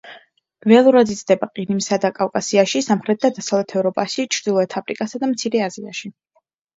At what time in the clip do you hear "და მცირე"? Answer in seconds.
5.25-5.63